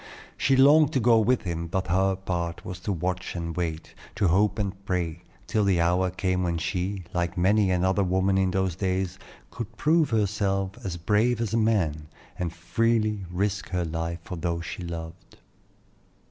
She 0.35 0.55
longed 0.55 0.93
to 0.93 0.99
go 0.99 1.19
with 1.19 1.43
him; 1.43 1.67
but 1.67 1.85
her 1.85 2.15
part 2.15 2.65
was 2.65 2.79
to 2.79 2.91
watch 2.91 3.35
and 3.35 3.55
wait, 3.55 3.93
to 4.15 4.29
hope 4.29 4.57
and 4.57 4.83
pray, 4.83 5.21
till 5.45 5.63
the 5.63 5.79
hour 5.79 6.09
came 6.09 6.41
when 6.41 6.57
she, 6.57 7.03
like 7.13 7.37
many 7.37 7.69
another 7.69 8.03
woman 8.03 8.35
in 8.35 8.49
those 8.49 8.75
days, 8.75 9.19
could 9.51 9.77
prove 9.77 10.09
herself 10.09 10.71
as 10.83 10.97
brave 10.97 11.39
as 11.39 11.53
a 11.53 11.57
man, 11.57 12.07
and 12.39 12.51
freely 12.51 13.27
risk 13.29 13.69
her 13.69 13.85
life 13.85 14.17
for 14.23 14.37
those 14.37 14.65
she 14.65 14.81
loved. 14.81 15.37